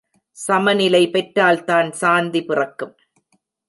[0.37, 2.95] சம நிலை பெற்றால்தான் சாந்தி பிறக்கும்.